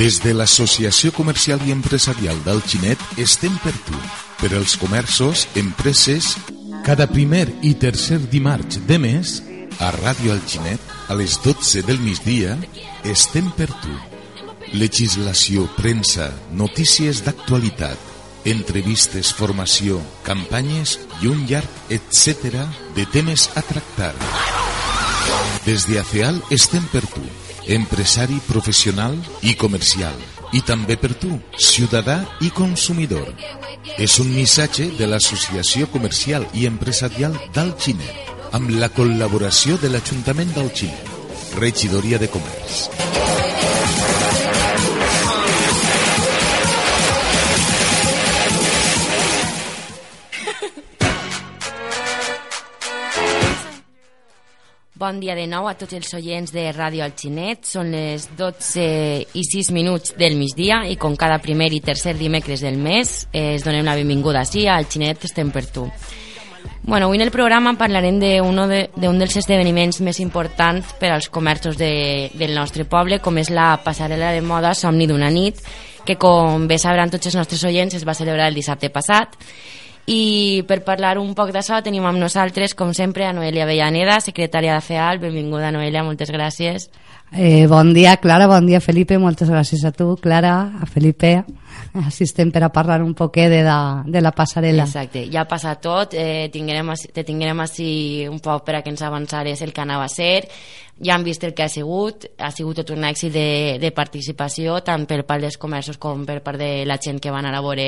[0.00, 3.98] Des de l'Associació Comercial i Empresarial del Xinet estem per tu.
[4.40, 6.30] Per als comerços, empreses,
[6.86, 9.34] cada primer i tercer dimarts de mes,
[9.76, 10.80] a Ràdio Alginet,
[11.12, 12.56] a les 12 del migdia,
[13.04, 13.92] estem per tu.
[14.72, 18.00] Legislació, premsa, notícies d'actualitat,
[18.48, 22.56] entrevistes, formació, campanyes i un llarg etc
[22.96, 24.14] de temes a tractar.
[25.68, 27.28] Des de ACEAL estem per tu,
[27.70, 29.14] empresari professional
[29.46, 30.16] i comercial,
[30.50, 33.30] i també per tu, ciutadà i consumidor.
[33.94, 41.14] És un missatge de l'Associació Comercial i Empresarial d'Alginet, amb la col·laboració de l'Ajuntament d'Alginet,
[41.62, 42.88] Regidoria de Comerç.
[55.10, 57.64] Bon dia de nou a tots els oients de Ràdio Alginet.
[57.66, 58.82] Són les 12
[59.34, 63.56] i 6 minuts del migdia i com cada primer i tercer dimecres del mes eh,
[63.56, 65.88] es donem la benvinguda així a Alginet estem per tu.
[66.84, 71.26] Bueno, avui en el programa parlarem d'un de, de, dels esdeveniments més importants per als
[71.26, 75.58] comerços de, del nostre poble, com és la passarel·la de moda Somni d'una nit,
[76.06, 79.34] que com bé sabran tots els nostres oients es va celebrar el dissabte passat
[80.06, 84.74] i per parlar un poc d'això tenim amb nosaltres, com sempre, a Noelia Avellaneda, secretària
[84.78, 85.20] de FEAL.
[85.22, 86.88] Benvinguda, Noelia, moltes gràcies.
[87.32, 89.14] Eh, bon dia, Clara, bon dia, Felipe.
[89.18, 91.44] Moltes gràcies a tu, Clara, a Felipe,
[92.02, 94.88] assistent per a parlar un poquet de la, de la passarel·la.
[94.88, 98.90] Exacte, ja ha passat tot, eh, tinguerem, te tinguerem així un poc per a que
[98.90, 100.48] ens avançares el que anava a ser,
[100.98, 104.80] ja han vist el que ha sigut, ha sigut tot un èxit de, de participació,
[104.82, 107.62] tant per part dels comerços com per part de la gent que va anar a
[107.62, 107.86] veure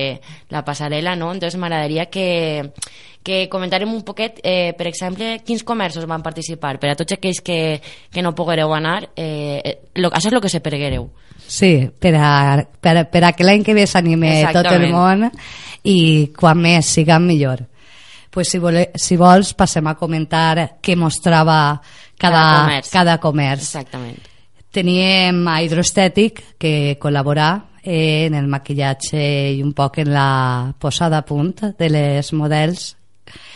[0.54, 1.32] la passarel·la, no?
[1.34, 2.70] Entonces m'agradaria que,
[3.22, 7.40] que comentarem un poquet, eh, per exemple, quins comerços van participar, per a tots aquells
[7.40, 11.10] que, que no poguereu anar, eh, lo, això és el que se perguereu.
[11.46, 15.28] Sí, per a, per, a, per a que l'any que ve s'anime tot el món
[15.84, 17.66] i quan més siga millor
[18.32, 21.76] pues si, vole, si vols passem a comentar què mostrava
[22.16, 22.88] cada, cada comerç.
[22.94, 23.66] Cada comerç.
[23.68, 24.30] Exactament.
[24.72, 27.50] Teníem a Hidroestètic que col·laborà
[27.84, 29.20] eh, en el maquillatge
[29.52, 32.94] i un poc en la posada a punt de les models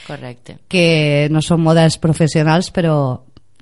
[0.06, 0.58] Correcte.
[0.68, 2.96] que no són models professionals però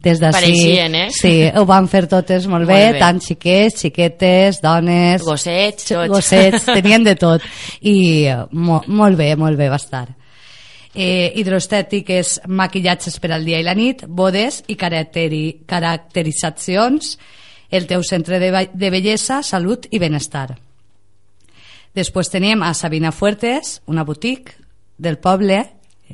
[0.05, 1.07] des d'ací eh?
[1.17, 6.11] sí, ho van fer totes molt, molt bé, bé, tant xiquets, xiquetes, dones gossets, tots.
[6.13, 7.43] gossets, tenien de tot
[7.81, 10.07] i mo, molt bé, molt bé va estar
[10.95, 17.17] eh, hidroestètiques, maquillatges per al dia i la nit, bodes i caracteri, caracteritzacions,
[17.75, 20.53] el teu centre de, de bellesa, salut i benestar.
[21.95, 24.55] Després teníem a Sabina Fuertes, una boutique
[24.99, 25.65] del poble,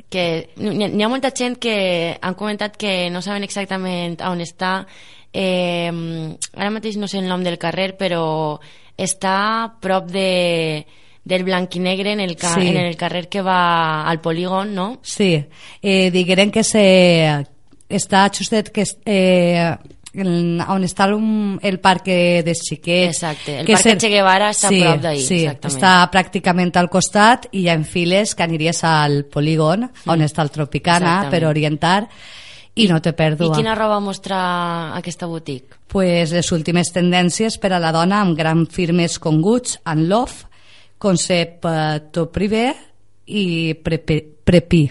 [0.09, 0.25] que
[0.57, 4.85] n'hi ha molta gent que han comentat que no saben exactament on està
[5.33, 8.59] eh, ara mateix no sé el nom del carrer però
[8.97, 10.85] està prop de
[11.23, 12.67] del blanc i negre en el, ca sí.
[12.67, 14.99] en el carrer que va al polígon, no?
[15.03, 15.35] Sí,
[15.81, 16.81] eh, digueren que se,
[17.87, 19.75] està justet que eh,
[20.11, 21.15] on està el,
[21.63, 22.09] el parc
[22.43, 26.75] dels xiquets exacte, el parc Che Guevara està sí, a prop d'ahir sí, està pràcticament
[26.81, 30.11] al costat i hi ha files que aniries al polígon mm.
[30.11, 31.31] on està el Tropicana exactament.
[31.31, 31.97] per orientar
[32.75, 33.49] i no te perdo.
[33.49, 35.75] I quina roba mostra aquesta botiga?
[35.91, 40.47] Pues les últimes tendències per a la dona amb gran firmes conguts, en Love,
[40.97, 42.71] concepte privé
[43.27, 44.87] i prepi.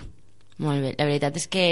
[0.60, 1.66] Molt bé, la veritat és que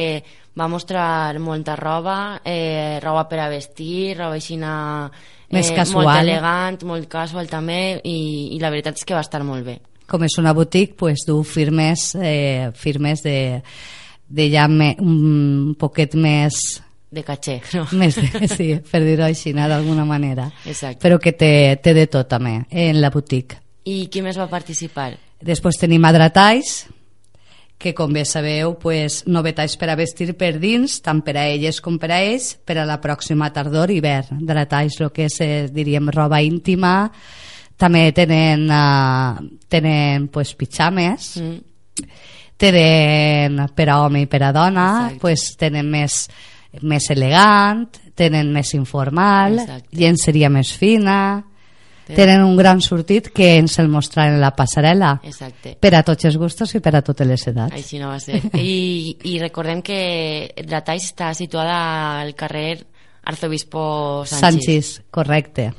[0.56, 5.08] va mostrar molta roba, eh, roba per a vestir, roba així eh,
[5.52, 6.06] Més casual.
[6.06, 9.78] molt elegant, molt casual també, i, i la veritat és que va estar molt bé.
[10.08, 13.62] Com és una boutique, pues, du firmes, eh, firmes de,
[14.28, 17.86] de ja me, un poquet més de caché, no?
[17.92, 20.50] Més de, sí, per dir-ho així, d'alguna manera.
[20.64, 21.00] Exacte.
[21.04, 23.60] Però que té, té de tot també en la boutique.
[23.84, 25.14] I qui més va participar?
[25.44, 26.86] Després tenim Adratais,
[27.78, 31.78] que com bé sabeu, pues, novetats per a vestir per dins, tant per a elles
[31.80, 34.42] com per a ells, per a la pròxima tardor i hivern.
[34.42, 37.10] Adratais, el que és, eh, diríem, roba íntima,
[37.78, 39.38] també tenen, uh,
[39.70, 42.08] tenen pues, pitjames, mm.
[42.58, 45.20] tenen per a home i per a dona, Exacte.
[45.22, 46.24] pues, tenen més,
[46.82, 47.86] més elegant,
[48.18, 49.94] tenen més informal, Exacte.
[49.94, 51.44] llenceria més fina,
[52.14, 55.14] tenen un gran sortit que ens el mostraran la passarel·la.
[55.28, 55.74] Exacte.
[55.80, 57.74] per a tots els gustos i per a totes les edats.
[57.74, 58.40] Així no va ser.
[58.58, 59.98] I, i recordem que
[60.68, 62.78] la Taix està situada al carrer
[63.28, 64.40] Arzobispo Sánchez.
[64.40, 65.72] Sánchez, correcte.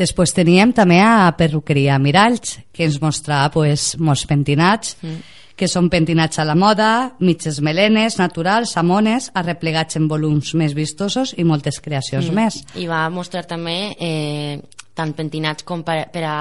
[0.00, 4.96] Després teníem també a Perruqueria Miralls que ens mostrava pues, molts pentinats.
[5.02, 10.72] Mm que són pentinats a la moda, mitges melenes, naturals, samones, arreplegats en volums més
[10.76, 12.36] vistosos i moltes creacions mm.
[12.38, 12.60] més.
[12.80, 14.56] I va mostrar també eh,
[14.96, 16.38] tant pentinats com per, per, a,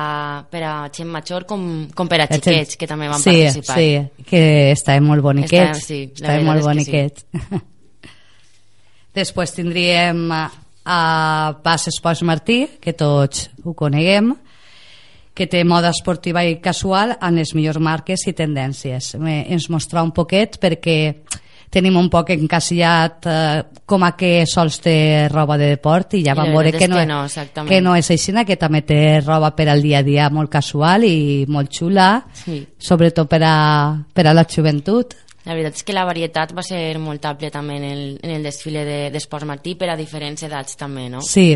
[0.48, 3.78] per a gent major com, com per a xiquets, que també van sí, participar.
[3.82, 5.84] Sí, que estaven molt boniquets.
[5.84, 6.70] Estaven- sí, estaven molt que sí.
[6.72, 7.28] boniquets.
[9.20, 10.44] Després tindríem a,
[10.86, 11.00] a
[11.66, 14.32] Pas Esports Martí, que tots ho coneguem,
[15.34, 19.14] que té moda esportiva i casual amb les millors marques i tendències.
[19.16, 20.98] Eh, Ens mostra un poquet perquè
[21.70, 26.34] tenim un poc encasillat eh, com a que sols té roba de deport i ja
[26.36, 27.70] vam veure que no, que no, exactament.
[27.70, 31.06] que no és així, que també té roba per al dia a dia molt casual
[31.06, 32.66] i molt xula, Sí.
[32.78, 33.56] sobretot per a,
[34.14, 35.14] per a la joventut.
[35.46, 38.44] La veritat és que la varietat va ser molt àmplia també en el, en el
[38.44, 41.22] desfile de- d'Esports de, Martí per a diferents edats també, no?
[41.22, 41.54] Sí,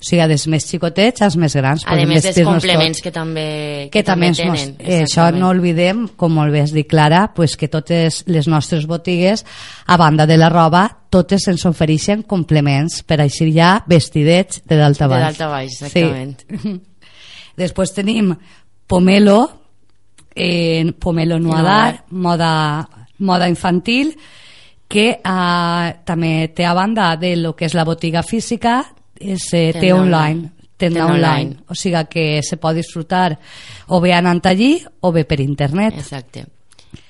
[0.00, 1.84] o sigui, des més xicotets als més grans.
[1.86, 3.02] A més dels complements tots.
[3.02, 4.76] que també, que també ens mos- tenen.
[4.80, 8.86] eh, això no oblidem, com molt bé has dit Clara, pues que totes les nostres
[8.86, 9.44] botigues,
[9.86, 15.04] a banda de la roba, totes ens ofereixen complements per així ja vestidets de d'alta
[15.06, 15.22] De baix.
[15.24, 16.40] d'alta baix, exactament.
[16.62, 16.80] Sí.
[17.56, 18.34] Després tenim
[18.86, 19.50] Pomelo,
[20.34, 22.88] eh, Pomelo Noadar, moda,
[23.18, 24.16] moda infantil,
[24.88, 28.84] que eh, també té a banda de lo que és la botiga física,
[29.24, 31.28] és, eh, té online, tenda online.
[31.28, 31.56] online.
[31.68, 33.38] O sigui que se pot disfrutar
[33.88, 35.94] o bé anant allí o bé per internet.
[35.98, 36.46] Exacte.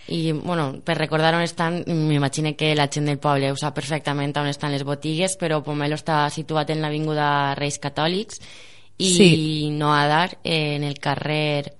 [0.06, 4.36] I, bueno, per recordar on estan, m'imagino que la gent del poble ho sap perfectament
[4.36, 8.40] on estan les botigues, però Pomelo està situat en l'avinguda Reis Catòlics
[8.98, 9.70] i Sí.
[9.72, 11.72] Noadar eh, en el carrer...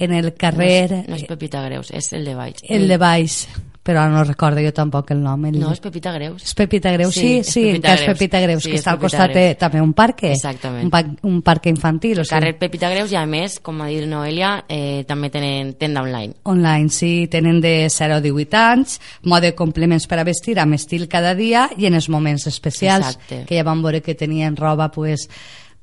[0.00, 2.62] En el No carrer, és, no és Pepita Greus, és el de baix.
[2.70, 3.46] el de baix,
[3.90, 5.48] però ara no recordo jo tampoc el nom.
[5.48, 5.58] El...
[5.58, 6.44] No, és Pepita Greus.
[6.46, 8.18] És Pepita Greus, sí, Sí, és sí, Pepita que és Greus.
[8.18, 11.66] Pepita Greus, Sí, que està al costat de, també un parc, un, parc, un parc
[11.72, 15.32] infantil, o sigui, Carrer Pepita Greus i a més, com ha dit Noelia, eh, també
[15.34, 16.38] tenen tenda online.
[16.44, 21.08] online, sí, tenen de 0 a 18 anys, mode complements per a vestir amb estil
[21.10, 23.44] cada dia i en els moments especials, Exacte.
[23.48, 25.26] que ja vam veure que tenien roba pues,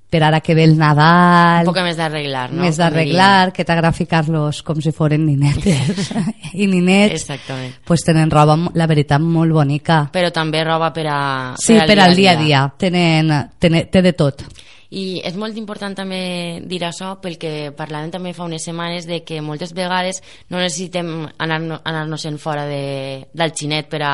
[0.09, 2.62] per ara que ve el Nadal, Un poc més d'arreglar, no?
[2.63, 6.13] més d'arreglar, que t'agrada ficar-los com si foren ninetes
[6.62, 7.75] i ninets, Exactament.
[7.86, 10.06] pues tenen roba, la veritat, molt bonica.
[10.13, 11.19] Però també roba per a...
[11.59, 14.48] Sí, per al dia a dia, tenen, tenen, té de tot.
[14.88, 19.42] I és molt important també dir això perquè parlàvem també fa unes setmanes de que
[19.44, 24.13] moltes vegades no necessitem anar-nos anar en fora de, del xinet per a,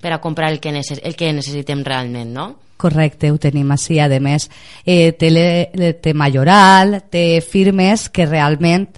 [0.00, 2.54] per a comprar el que, necess, el que necessitem realment, no?
[2.76, 3.98] Correcte, ho tenim així.
[4.00, 4.48] A més,
[4.84, 8.88] eh, té, le, té majoral, té firmes que realment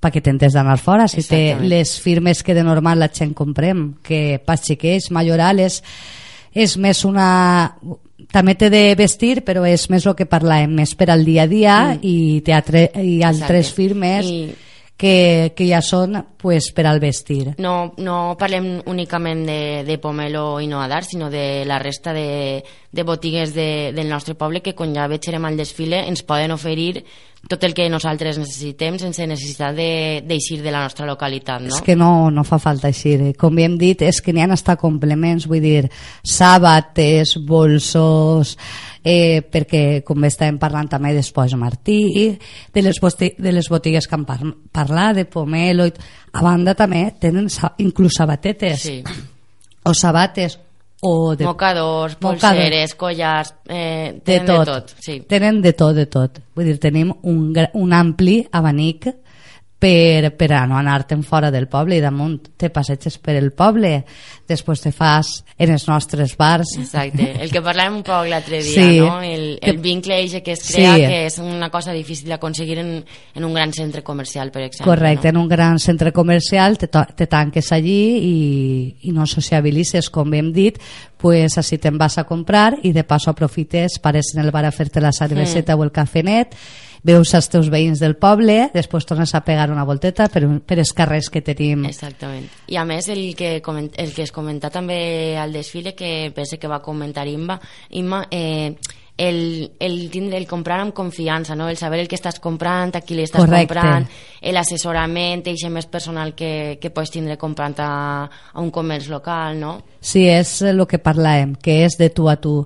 [0.00, 4.40] perquè t'entes d'anar fora, si té les firmes que de normal la gent comprem, que
[4.40, 5.82] pas xiquets, majoral, és,
[6.54, 7.76] és més una...
[8.30, 11.50] També té de vestir, però és més el que parlàvem, més per al dia a
[11.50, 12.02] dia mm.
[12.06, 12.16] i,
[12.46, 13.76] té altre, i altres Exacte.
[13.76, 14.40] firmes I
[15.00, 17.54] que, que ja són pues, per al vestir.
[17.56, 22.62] no, no parlem únicament de, de Pomelo i Noadar, sinó de la resta de,
[22.92, 27.04] de botigues de, del nostre poble que quan ja veurem al desfile ens poden oferir
[27.48, 31.74] tot el que nosaltres necessitem sense necessitat de- d'eixir de, de la nostra localitat, no?
[31.74, 33.32] És que no, no fa falta així.
[33.38, 35.88] Com hem dit, és que n'hi ha hasta complements, vull dir,
[36.22, 38.56] sàbates, bolsos,
[39.02, 41.98] eh, perquè com estàvem parlant també després Martí,
[42.74, 43.00] de les,
[43.38, 44.40] de les botigues que han par
[44.72, 45.92] parlat, de Pomelo, i...
[46.32, 49.02] a banda també tenen sa inclús sabatetes, Sí.
[49.84, 50.58] o sabates,
[51.02, 52.40] o de, Mocadors, Mocador.
[52.40, 54.58] polseres, collars, eh, de tenen tot.
[54.58, 54.94] de tot.
[55.00, 55.20] Sí.
[55.28, 56.40] Tenen de tot, de tot.
[56.54, 59.08] Vull dir, tenim un, un ampli abanic
[59.80, 64.04] per, per a no anar-te'n fora del poble i damunt te passeges per el poble,
[64.46, 66.74] després te fas en els nostres bars.
[66.76, 68.98] Exacte, el que parlàvem un poc l'altre dia, Sí.
[69.00, 69.22] no?
[69.22, 71.00] El, el Que- vincle que es crea, Sí.
[71.06, 74.84] que és una cosa difícil d'aconseguir en, en un gran centre comercial, per exemple.
[74.92, 75.38] Correcte, no?
[75.40, 80.52] en un gran centre comercial te, te tanques allí i, i no sociabilitzes, com hem
[80.52, 80.76] dit,
[81.16, 84.72] pues així te'n vas a comprar i de passo aprofites, pares en el bar a
[84.72, 86.54] fer-te la cerveseta o el cafenet,
[87.06, 90.92] veus els teus veïns del poble, després tornes a pegar una volteta per, per els
[90.96, 91.86] carrers que tenim.
[91.88, 92.48] Exactament.
[92.68, 96.58] I a més, el que, coment, el que es comenta també al desfile, que pense
[96.60, 97.60] que va comentar Imma,
[97.96, 98.76] Imma eh,
[99.20, 101.68] el, el tindre el comprar amb confiança, no?
[101.68, 103.74] el saber el que estàs comprant, a qui li estàs Correcte.
[103.74, 104.06] comprant,
[104.56, 107.90] l'assessorament, i més personal que, que pots tindre comprant a,
[108.24, 109.74] a un comerç local, no?
[110.00, 112.62] Sí, és el que parlàvem, que és de tu a tu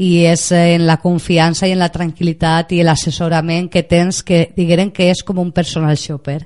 [0.00, 4.46] i és eh, en la confiança i en la tranquil·litat i l'assessorament que tens que
[4.56, 6.40] digueren que és com un personal shopper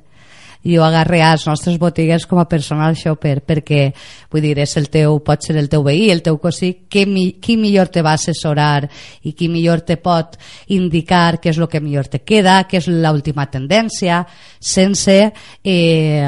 [0.64, 3.90] jo agarré a les nostres botigues com a personal shopper perquè
[4.32, 7.26] vull dir, és el teu, pot ser el teu veí, el teu cosí, qui, mi,
[7.42, 8.88] qui millor te va assessorar
[9.22, 10.38] i qui millor te pot
[10.72, 14.22] indicar què és el que millor te queda, què és l'última tendència,
[14.58, 15.18] sense,
[15.64, 16.26] eh,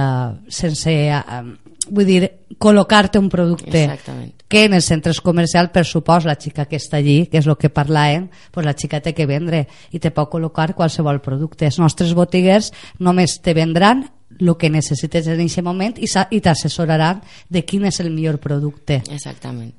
[0.49, 1.45] sense eh,
[1.91, 2.23] vull dir,
[2.59, 4.33] col·locar-te un producte Exactament.
[4.49, 7.59] que en els centres comercials, per supost, la xica que està allí, que és el
[7.61, 11.67] que parlàvem, pues la xica té que vendre i te pot col·locar qualsevol producte.
[11.67, 14.07] Els nostres botiguers només te vendran
[14.41, 19.03] el que necessites en aquest moment i, i t'assessoraran de quin és el millor producte.
[19.11, 19.75] Exactament.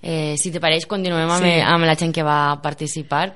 [0.00, 1.60] Eh, si te pareix, continuem amb, sí.
[1.60, 3.28] amb la gent que va participar.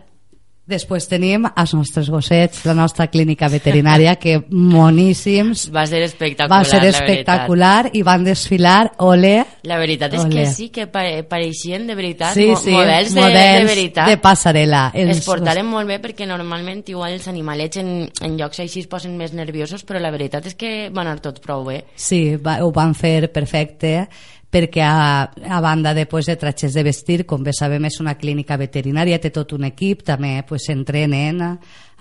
[0.64, 5.66] Després tenim els nostres gossets, la nostra clínica veterinària, que moníssims.
[5.74, 9.34] Va ser espectacular, Va ser espectacular i van desfilar, ole.
[9.68, 10.32] La veritat és ole.
[10.32, 14.08] que sí, que pareixien de veritat sí, sí, models, de, models de veritat.
[14.08, 14.84] de passarel·la.
[14.96, 17.92] Els, es portaren molt bé perquè normalment igual els animalets en,
[18.24, 21.44] en llocs així es posen més nerviosos, però la veritat és que van anar tot
[21.44, 21.82] prou bé.
[21.94, 24.08] Sí, va, ho van fer perfecte
[24.54, 28.14] perquè a, a banda de, pues, de tratges de vestir, com bé sabem és una
[28.14, 30.68] clínica veterinària, té tot un equip, també pues,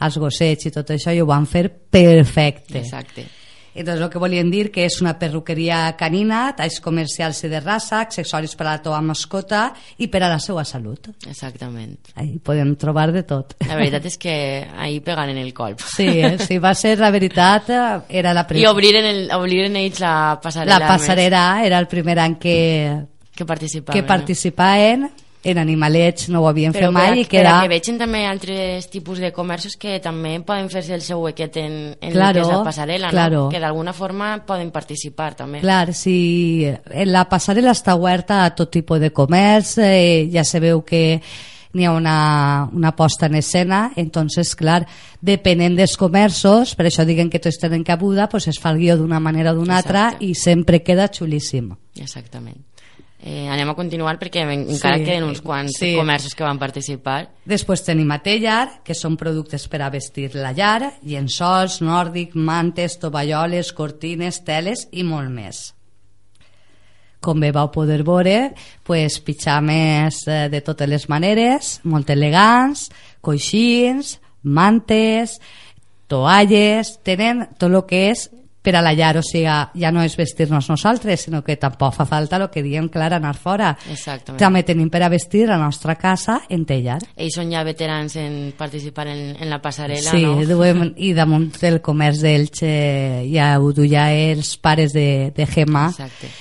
[0.03, 2.79] els gossets i tot això, i ho van fer perfecte.
[2.79, 3.42] Exacte.
[3.73, 8.03] Entonces, el que volien dir que és una perruqueria canina, talls comercials i de raça,
[8.03, 9.63] accessoris per a la teva mascota
[9.97, 11.09] i per a la seva salut.
[11.29, 11.97] Exactament.
[12.15, 13.55] Ahí podem trobar de tot.
[13.67, 14.35] La veritat és que
[14.77, 15.81] ahí pegaren el colp.
[15.95, 16.37] Sí, eh?
[16.41, 17.73] sí, va ser la veritat,
[18.09, 18.67] era la primera...
[18.67, 20.79] I obriren, el, obriren ells la passarel·la.
[20.79, 22.57] La passarel·la era el primer any que,
[23.33, 23.97] que participaven.
[23.97, 25.09] Que participaven
[25.43, 27.57] en animalets no ho havien Però fet mai i que era...
[27.61, 31.77] que vegin també altres tipus de comerços que també poden fer-se el seu huequet en,
[31.99, 33.45] en claro, el que és la passarel·la claro.
[33.45, 33.49] no?
[33.51, 36.63] que d'alguna forma poden participar també clar, si
[37.09, 41.03] la passarel·la està oberta a tot tipus de comerç eh, ja sabeu que
[41.73, 44.83] n'hi ha una, una posta en escena, entonces, clar,
[45.21, 48.97] depenent dels comerços, per això diguen que tots tenen cabuda, pues es fa el guió
[48.99, 51.71] d'una manera o d'una altra i sempre queda xulíssim.
[51.97, 52.61] Exactament.
[53.25, 55.93] Eh, anem a continuar perquè encara sí, queden uns quants sí.
[55.95, 57.29] comerços que van participar.
[57.47, 62.97] Després tenim a Tellar, que són productes per a vestir la llar, llençols, nòrdic, mantes,
[62.99, 65.63] tovalloles, cortines, teles i molt més.
[67.23, 68.51] Com bé vau poder veure,
[68.83, 72.89] pues, pitjames eh, de totes les maneres, molt elegants,
[73.23, 75.39] coixins, mantes,
[76.11, 78.27] toalles, tenen tot el que és
[78.63, 79.43] per a la llar, o sigui,
[79.81, 83.35] ja no és vestir-nos nosaltres, sinó que tampoc fa falta el que diem, clar, anar
[83.35, 83.73] fora.
[83.91, 84.39] Exactament.
[84.39, 87.01] També tenim per a vestir la nostra casa en tellar.
[87.19, 90.37] Ells són ja veterans en participar en, en la passarel·la, sí, no?
[90.39, 92.63] Sí, duem, i damunt del comerç d'Elx
[93.33, 95.89] ja ho duia els pares de, de Gemma.
[95.91, 96.31] Exacte.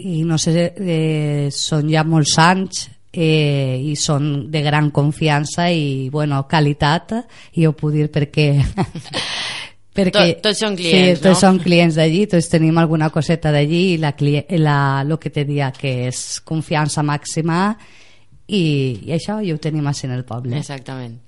[0.00, 6.08] I no sé, eh, són ja molts anys eh, i són de gran confiança i
[6.10, 7.16] bueno, qualitat
[7.58, 8.52] i ho puc dir perquè
[9.94, 11.40] perquè Tot, tots són clients, sí, tots no?
[11.40, 14.12] són clients d'allí, tots tenim alguna coseta d'allí i la,
[14.60, 17.74] la, el que te dia que és confiança màxima
[18.46, 18.62] i,
[19.06, 20.58] i això ja ho tenim així en el poble.
[20.58, 21.18] Exactament.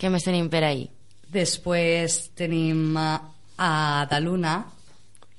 [0.00, 0.88] Què més tenim per ahir?
[1.30, 3.10] Després tenim a,
[3.60, 3.72] a
[4.10, 4.56] Daluna,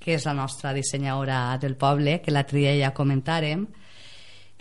[0.02, 3.66] que és la nostra dissenyadora del poble, que la tria ja comentàrem,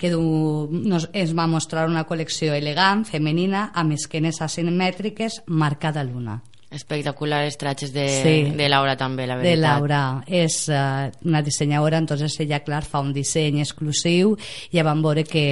[0.01, 6.39] que nos, ens va mostrar una col·lecció elegant, femenina, amb esquenes asimètriques, marcada luna.
[6.73, 9.59] Espectacular els tratges de, sí, de Laura també, la veritat.
[9.59, 10.03] De Laura.
[10.25, 14.37] És uh, una dissenyadora, entonces ella, clar, fa un disseny exclusiu.
[14.73, 15.49] Ja vam veure que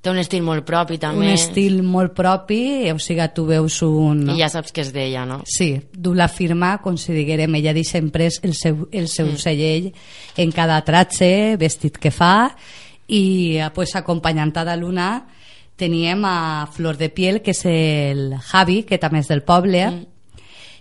[0.00, 1.26] Té un estil molt propi, també.
[1.26, 4.22] Un estil molt propi, o sigui, tu veus un...
[4.32, 5.42] I ja saps que és d'ella, no?
[5.44, 9.42] Sí, du la firma, com si diguérem, ella deixa imprès el seu, el seu mm.
[9.42, 9.90] cellell
[10.40, 12.48] en cada tratge, vestit que fa,
[13.10, 15.26] i eh, pues, acompanyant a Luna
[15.76, 20.06] teníem a Flor de Piel que és el Javi, que també és del poble mm.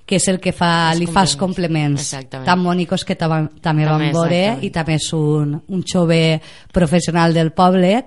[0.05, 4.03] que és el que fa, li fa els complements tan bonicos que també, també vam
[4.11, 6.39] veure i també és un, un jove
[6.73, 8.03] professional del poble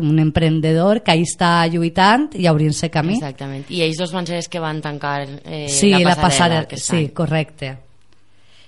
[0.00, 3.18] un emprendedor que ahí està lluitant i obrint-se camí.
[3.18, 3.68] Exactament.
[3.68, 7.08] i ells dos van ser els que van tancar eh, sí, la passarel·la, la sí,
[7.14, 7.76] correcte.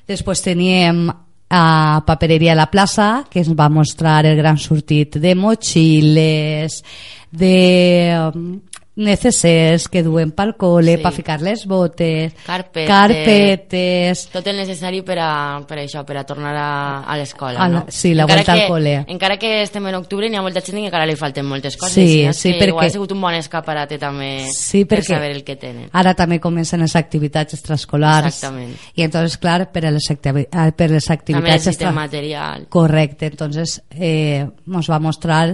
[0.07, 1.07] Després teníem
[1.53, 6.79] a Papereria La Plaça, que ens va mostrar el gran sortit de motxilles,
[7.29, 7.57] de
[8.33, 8.55] um,
[8.95, 11.03] necessers que duen pel col·le, sí.
[11.03, 14.25] per ficar les botes, carpetes, carpetes...
[14.35, 15.31] Tot el necessari per a,
[15.69, 16.73] per a això, per a tornar a,
[17.09, 17.85] a l'escola, no?
[17.89, 18.95] Sí, la encara vuelta que, al col·le.
[19.15, 21.95] Encara que estem en octubre, n'hi ha molta gent que encara li falten moltes coses.
[21.97, 22.73] Sí, sí, perquè...
[22.75, 25.89] Igual ha sigut un bon escaparate també sí, per saber el que tenen.
[25.97, 28.29] Ara també comencen les activitats extraescolars.
[28.29, 28.77] Exactament.
[28.93, 31.41] I entonces, clar, per a les, activi per les activitats...
[31.41, 31.95] També necessitem extra...
[31.97, 32.69] material.
[32.73, 35.47] Correcte, entonces eh, va mostrar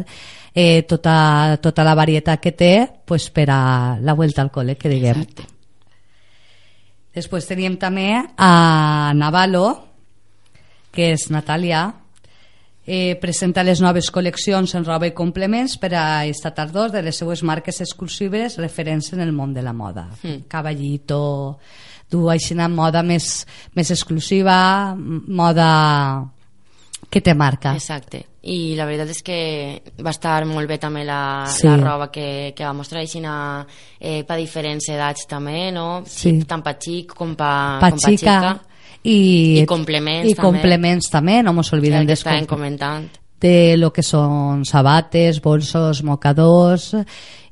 [0.58, 2.72] eh, tota, tota la varietat que té
[3.06, 3.60] pues, per a
[4.02, 5.22] la vuelta al col·le, que diguem.
[5.22, 5.46] Exacte.
[7.14, 9.68] Després teníem també a Navalo,
[10.94, 11.84] que és Natàlia,
[12.86, 17.22] eh, presenta les noves col·leccions en roba i complements per a esta tardor de les
[17.22, 20.08] seues marques exclusives referents en el món de la moda.
[20.24, 20.48] Mm.
[20.50, 21.20] Caballito,
[22.10, 23.46] du així una moda més,
[23.78, 24.58] més exclusiva,
[24.98, 25.70] moda
[27.10, 27.72] que te marca.
[27.74, 28.24] Exacte.
[28.48, 29.38] I la veritat és que
[30.04, 31.66] va estar molt bé també la, Sí.
[31.66, 33.20] la roba que, que va mostrar així
[34.00, 36.02] eh, per diferents edats també, no?
[36.06, 36.38] Sí.
[36.46, 38.36] Tant per xic com per, Pa com per xica.
[38.40, 38.60] xica
[39.04, 40.46] i, I complements i també.
[40.46, 43.08] complements també, no mos oblidem estàvem com- comentant.
[43.40, 46.94] de lo que són sabates, bolsos, mocadors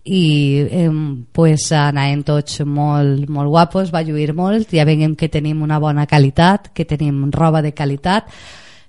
[0.04, 0.90] i eh,
[1.32, 6.06] pues anàvem tots molt, molt guapos, va lluir molt, ja veiem que tenim una bona
[6.06, 8.24] qualitat, que tenim roba de qualitat,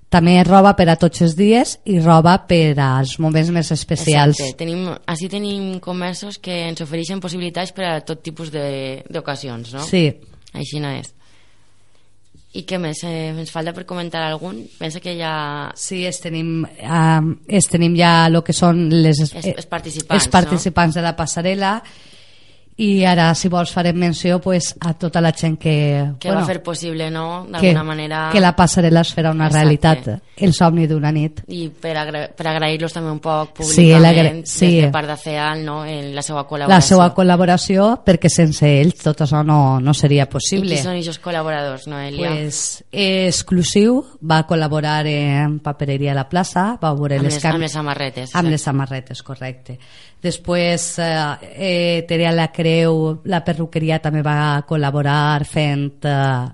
[0.08, 4.38] també roba per a tots els dies i roba per als moments més especials.
[4.40, 4.64] Exacte.
[4.64, 9.84] Tenim, així tenim comerços que ens ofereixen possibilitats per a tot tipus de- d'ocasions, no?
[9.84, 10.06] Sí,
[10.56, 11.10] Així no és.
[12.56, 13.02] I què més?
[13.04, 14.62] Eh, ens falta per comentar algun?
[14.78, 15.70] Pensa que ja...
[15.76, 17.20] sí, es tenim, eh,
[17.60, 21.74] es tenim ja el que són les, Els- els participants, els participants de la passarel·la
[22.78, 25.72] i ara, si vols, farem menció pues, a tota la gent que...
[26.22, 27.44] que va fer possible, no?
[27.50, 28.20] D'alguna manera...
[28.30, 29.64] que la passarel·la es farà una Exacte.
[29.64, 31.40] realitat, el somni d'una nit.
[31.50, 34.70] I per, agra per agrair-los també un poc Sí, públicament l'agra- sí.
[34.76, 35.80] des de part de CEAL, no?
[35.84, 36.70] En la seva col·laboració.
[36.76, 40.76] La seva col·laboració, perquè sense ells tot això no, no seria I possible.
[40.76, 42.30] qui són aquests col·laboradors, Noelia?
[42.30, 47.64] Pues, exclusiu va col·laborar en papereria a la plaça, va veure amb, les, les, amb
[47.66, 48.34] les samarretes.
[48.38, 49.78] amb les samarretes, correcte.
[50.22, 51.04] Després, eh,
[51.54, 56.48] eh, Terea la Creu, la perruqueria també va col·laborar fent eh,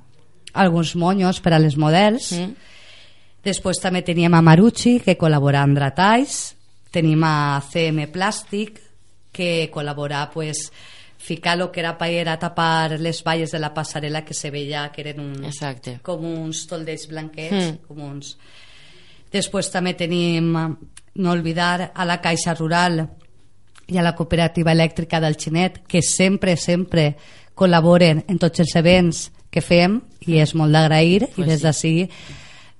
[0.52, 2.32] alguns monyos per a les models.
[2.36, 2.52] Mm?
[3.44, 6.54] Després també teníem a Marucci, que col·labora amb Dratalls.
[6.92, 8.78] Tenim a CM Plàstic,
[9.32, 10.68] que col·labora pues,
[11.18, 14.90] ficar lo que era paella a tapar les valles de la passarel·la que se veia
[14.92, 15.98] que eren un, Exacte.
[16.02, 17.86] com uns toldells blanquets, Mm.
[17.88, 18.36] com uns...
[19.32, 20.52] Després també tenim,
[21.16, 23.00] no oblidar, a la Caixa Rural
[23.88, 27.14] i a la Cooperativa Elèctrica del Xinet, que sempre, sempre
[27.54, 31.64] col·laboren en tots els events que fem i és molt d'agrair Pues i des sí.
[31.66, 31.92] d'ací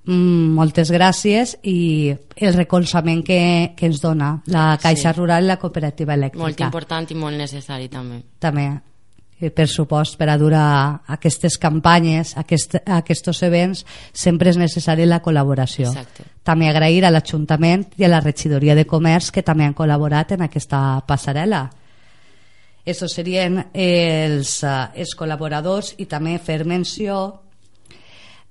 [0.05, 3.39] mm, moltes gràcies i el recolzament que,
[3.77, 5.19] que ens dona la Caixa Sí.
[5.19, 8.23] Rural i la Cooperativa Elèctrica Molt important i molt necessari també.
[8.39, 8.67] també
[9.35, 13.83] per supost per a durar aquestes campanyes aquest, aquests events
[14.15, 16.23] sempre és necessari la col·laboració Exacte.
[16.43, 20.47] també agrair a l'Ajuntament i a la Regidoria de Comerç que també han col·laborat en
[20.47, 21.65] aquesta passarel·la
[22.85, 27.41] Estos serien els, eh, els col·laboradors i també fer menció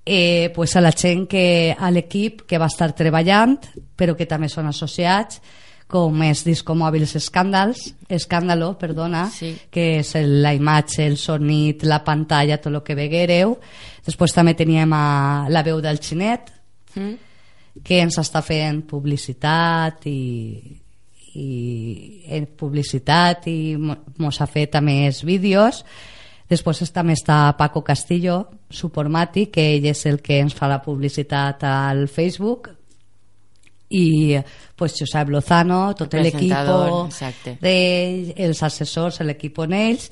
[0.04, 3.56] eh, pues a la gent que a l'equip que va estar treballant
[3.96, 5.40] però que també són associats
[5.86, 9.54] com és Discomòbils Escàndals Escàndalo, perdona Sí.
[9.70, 13.58] que és el, la imatge, el sonit la pantalla, tot el que veguereu
[14.06, 16.50] després també teníem a la veu del xinet
[16.94, 17.14] Mm?
[17.82, 20.62] que ens està fent publicitat i,
[21.34, 25.80] i en publicitat i mo- mos ha fet també els vídeos
[26.48, 30.80] després es- també està Paco Castillo Supermati, que ell és el que ens fa la
[30.82, 32.70] publicitat al Facebook
[33.90, 34.38] i
[34.76, 37.56] pues, Josep Lozano, tot l'equip Presentador, exacte.
[37.60, 40.08] d'ell, els assessors, l'equip on ells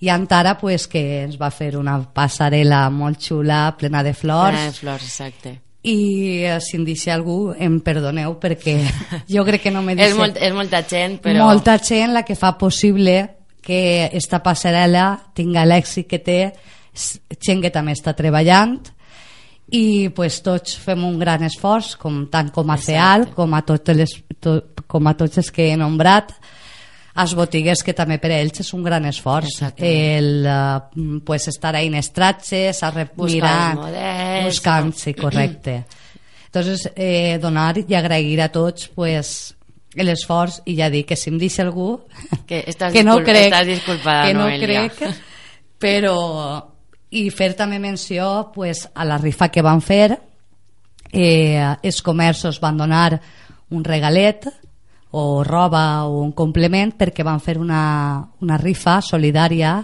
[0.00, 4.70] i Antara pues, que ens va fer una passarel·la molt xula, plena de flors Plena
[4.70, 5.54] de flors, exacte.
[5.82, 8.76] i eh, si em deixa algú em perdoneu perquè
[9.34, 11.48] jo crec que no me És, deixa molt, és molta gent, però...
[11.48, 13.18] molta gent la que fa possible
[13.66, 16.40] que esta passarel·la tinga l'èxit que té
[17.42, 18.78] gent que també està treballant
[19.74, 22.92] i pues, tots fem un gran esforç com, tant com a Exacte.
[22.92, 26.36] CEAL com a, totes les, to, com a tots els que he nombrat
[27.16, 30.18] als botiguers que també per a ells és un gran esforç Exactament.
[30.20, 34.98] el uh, pues, estar ahí en estratges a els models, buscant, no?
[35.00, 35.84] sí, correcte
[36.46, 39.56] entonces eh, donar i agrair a tots pues,
[39.96, 42.04] l'esforç i ja dic que si em deixa algú
[42.46, 44.86] Que estàs, que no crec estàs disculpada, que no Noelia.
[44.92, 45.22] crec
[45.80, 46.75] però
[47.10, 50.18] i fer també menció pues, a la rifa que van fer
[51.12, 53.20] eh, els comerços van donar
[53.70, 54.46] un regalet
[55.16, 59.76] o roba o un complement perquè van fer una, una rifa solidària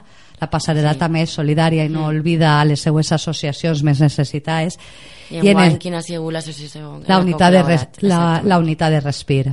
[0.42, 0.98] la passarel·la Sí.
[0.98, 4.76] també és solidària i no oblida les seues associacions més necessitades
[5.30, 7.00] I en enguany, el- quina ha sigut l'associació?
[7.06, 9.44] la unitat de, res, la, la unitat de Respir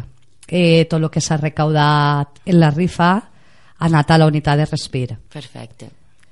[0.48, 4.66] eh, tot el que s'ha recaudat en la rifa ha anat a la unitat de
[4.66, 5.92] Respir Perfecte.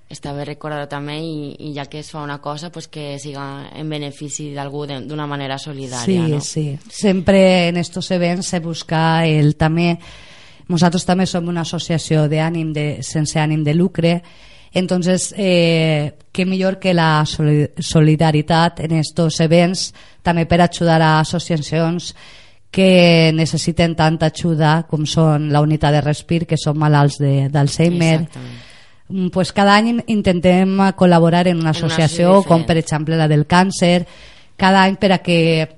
[0.10, 3.70] Està bé recordar-ho també i, i ja que es fa una cosa pues que siga
[3.76, 6.40] en benefici d'algú de- d'una manera solidària, sí, no?
[6.40, 6.80] sí.
[6.90, 9.98] sempre en estos events se busca el també
[10.70, 14.22] nosaltres també som una associació de ànim de, sense ànim de lucre
[14.72, 19.94] entonces eh, qué millor que la soli- solidaritat en estos events
[20.24, 22.14] també per ajudar a associacions
[22.72, 28.22] que necessiten tanta ajuda com són la unitat de respir que són malalts de- d'Alzheimer
[28.22, 28.64] Exactament.
[29.10, 33.28] Mm, pues cada any intentem col·laborar en una una associació associació com per exemple la
[33.28, 34.06] del càncer
[34.58, 35.78] cada any per a que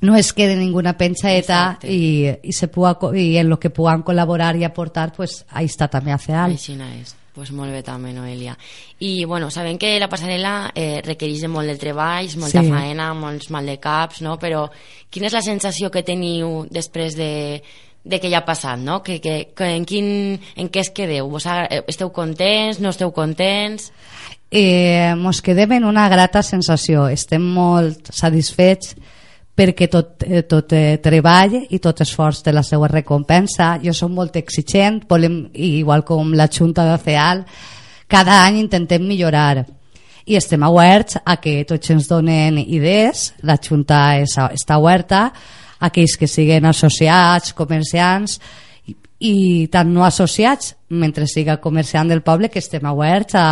[0.00, 4.56] no es quede ninguna penchaeta y, y, se pueda, y en lo que puedan colaborar
[4.56, 6.56] y aportar, pues ahí está també a FEAL.
[6.58, 7.14] Així és.
[7.32, 8.56] Pues molt bé també, Noelia.
[8.98, 12.68] I, bueno, sabem que la passarel·la eh, requereix de molt de treballs, molta sí.
[12.68, 14.34] faena, molts mal de caps, no?
[14.42, 14.66] Però
[15.08, 17.62] quina és la sensació que teniu després de,
[18.04, 19.02] de que ja ha passat, no?
[19.02, 21.28] Que, que, que en, quin, en què es quedeu?
[21.30, 23.92] Vos esteu contents, no esteu contents?
[24.50, 27.06] Eh, mos quedem en una grata sensació.
[27.08, 28.96] Estem molt satisfets
[29.56, 33.76] perquè tot, eh, tot eh, treball i tot esforç de la seva recompensa.
[33.84, 37.46] Jo som molt exigent, volem, igual com la Junta de CEAL,
[38.08, 39.62] cada any intentem millorar
[40.26, 45.30] i estem oberts a que tots ens donen idees, la Junta és, està oberta,
[45.82, 48.38] aquells que siguin associats, comerciants
[48.86, 48.96] i,
[49.28, 49.36] i
[49.72, 53.48] tant no associats, mentre siga comerciant del poble, que estem oberts a,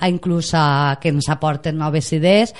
[0.00, 2.54] a inclús a que ens aporten noves idees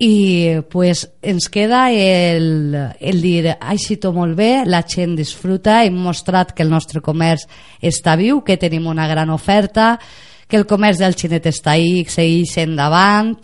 [0.00, 5.98] i pues, ens queda el, el dir així tot molt bé, la gent disfruta, hem
[6.00, 7.44] mostrat que el nostre comerç
[7.84, 9.98] està viu, que tenim una gran oferta,
[10.48, 13.36] que el comerç del xinet està ahí, segueix endavant,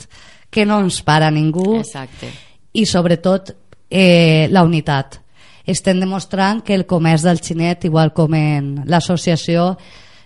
[0.48, 2.32] que no ens para ningú Exacte.
[2.72, 3.52] i sobretot
[3.90, 5.20] eh, la unitat.
[5.66, 9.74] Estem demostrant que el comerç del xinet, igual com en l'associació,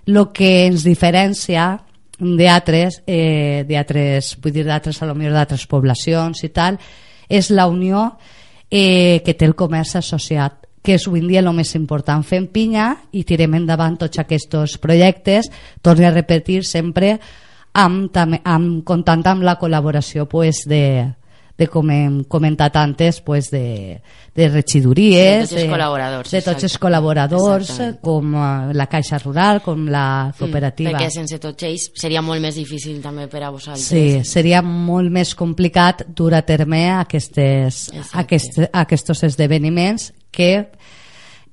[0.06, 1.80] el que ens diferencia
[2.20, 6.76] d'altres, eh, d'altres, vull dir d'altres, a lo millor d'altres poblacions i tal,
[7.28, 8.18] és la unió
[8.70, 12.24] eh, que té el comerç associat que és avui dia el més important.
[12.24, 15.50] Fem pinya i tirem endavant tots aquests projectes,
[15.82, 17.18] torno a repetir sempre,
[17.72, 21.12] amb, amb, comptant amb la col·laboració pues, de,
[21.60, 24.00] de com hem comentat antes, pues de,
[24.34, 27.72] de regidories, de tots els col·laboradors, de tots els col·laboradors
[28.04, 28.46] com eh,
[28.78, 30.94] la Caixa Rural, com la mm, cooperativa.
[30.94, 33.90] Mm, perquè sense tots ells seria molt més difícil també per a vosaltres.
[33.90, 37.88] Sí, seria molt més complicat dur a terme aquestes,
[38.24, 40.52] aquest, aquests esdeveniments que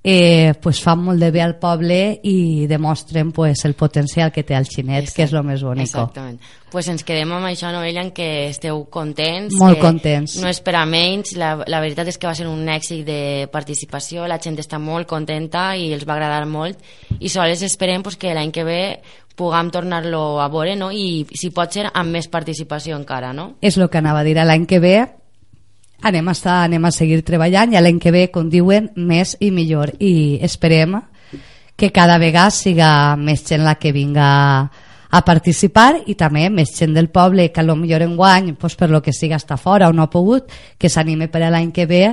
[0.04, 4.56] eh, pues fan molt de bé al poble i demostren pues, el potencial que té
[4.56, 5.16] el xinet, Exacte.
[5.18, 5.90] que és el més bonic.
[5.90, 6.40] Exactament.
[6.72, 9.56] Pues ens quedem amb això, Noelia, en que esteu contents.
[9.60, 10.38] Molt contents.
[10.42, 13.22] No és per a menys, la, la veritat és que va ser un èxit de
[13.52, 16.80] participació, la gent està molt contenta i els va agradar molt
[17.20, 18.82] i sols esperem pues, que l'any que ve
[19.38, 20.90] puguem tornar-lo a veure no?
[20.92, 23.32] i si pot ser amb més participació encara.
[23.38, 23.54] No?
[23.62, 24.98] És el que anava a dir, l'any que ve
[26.04, 29.52] anem a, estar, anem a seguir treballant i l'any que ve, com diuen, més i
[29.52, 29.94] millor.
[30.00, 31.00] I esperem
[31.78, 34.28] que cada vegada siga més gent la que vinga
[35.08, 38.76] a participar i també més gent del poble que a lo millor en guany, pues,
[38.76, 41.86] per lo que siga està fora o no ha pogut, que s'anime per l'any que
[41.86, 42.04] ve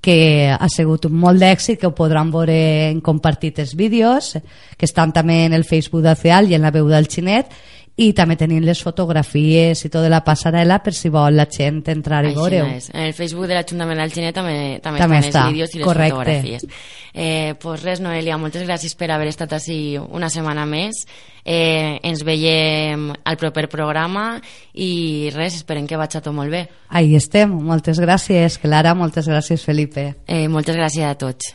[0.00, 2.56] que ha sigut un molt d'èxit, que ho podran veure
[2.88, 4.32] en compartits vídeos,
[4.78, 7.52] que estan també en el Facebook de CEAL i en la veu del Xinet,
[8.00, 12.22] i també tenim les fotografies i tota la passarel·la per si vol la gent entrar
[12.24, 15.78] i veure En el Facebook de l'Ajuntament d'Alginet també, també, també estan els vídeos i
[15.80, 16.16] les correcte.
[16.16, 16.64] fotografies.
[17.12, 21.04] Eh, pues res, Noelia, moltes gràcies per haver estat així una setmana més.
[21.44, 24.40] Eh, ens veiem al proper programa
[24.74, 26.66] i res, esperem que vagi tot molt bé.
[26.88, 30.14] Ahí estem, moltes gràcies, Clara, moltes gràcies, Felipe.
[30.26, 31.54] Eh, moltes gràcies a tots.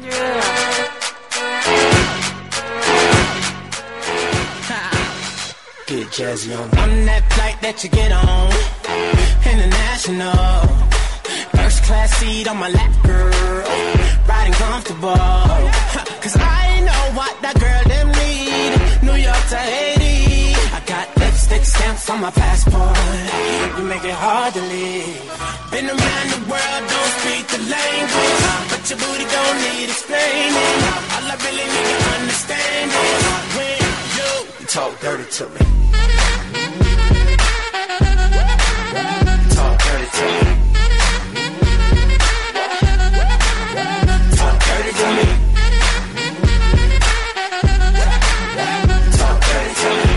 [0.00, 0.69] Yeah.
[5.90, 6.70] Get jazzy on.
[6.78, 8.46] On that flight that you get on,
[9.42, 10.62] international.
[11.50, 13.66] First class seat on my lap, girl.
[14.30, 15.18] Riding comfortable.
[16.22, 18.70] Cause I know what that girl them need.
[19.02, 20.54] New York to Haiti.
[20.70, 22.94] I got lipstick stamps on my passport.
[23.74, 25.18] You make it hard to leave.
[25.74, 28.42] Been around the world, don't speak the language.
[28.70, 30.54] But your booty don't need explaining.
[31.18, 32.86] All I really need to understand
[34.80, 35.60] Talk dirty to me.
[39.54, 40.40] Talk dirty to me.
[44.38, 45.26] Talk dirty to me.
[49.18, 50.14] Talk dirty to me.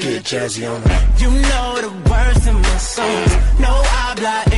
[0.00, 0.96] Get jazzy on me.
[1.18, 3.32] You know the words in my songs.
[3.60, 4.49] No, I block.